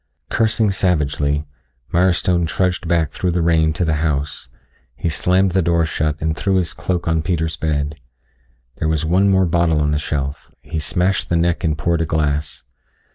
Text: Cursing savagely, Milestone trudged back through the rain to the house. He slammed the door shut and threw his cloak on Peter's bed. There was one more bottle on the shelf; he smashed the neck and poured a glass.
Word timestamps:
Cursing 0.29 0.71
savagely, 0.71 1.45
Milestone 1.91 2.47
trudged 2.47 2.87
back 2.87 3.11
through 3.11 3.29
the 3.29 3.43
rain 3.43 3.71
to 3.73 3.85
the 3.85 3.97
house. 4.01 4.49
He 4.95 5.09
slammed 5.09 5.51
the 5.51 5.61
door 5.61 5.85
shut 5.85 6.15
and 6.19 6.35
threw 6.35 6.55
his 6.55 6.73
cloak 6.73 7.07
on 7.07 7.21
Peter's 7.21 7.55
bed. 7.55 7.99
There 8.77 8.87
was 8.87 9.05
one 9.05 9.29
more 9.29 9.45
bottle 9.45 9.79
on 9.79 9.91
the 9.91 9.99
shelf; 9.99 10.51
he 10.63 10.79
smashed 10.79 11.29
the 11.29 11.35
neck 11.37 11.63
and 11.63 11.77
poured 11.77 12.01
a 12.01 12.07
glass. 12.07 12.63